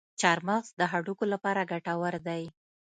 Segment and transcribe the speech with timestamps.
[0.21, 2.43] چارمغز د هډوکو لپاره ګټور دی.